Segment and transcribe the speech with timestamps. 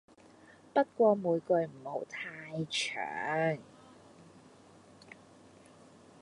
[0.73, 3.59] 不過每句唔好太長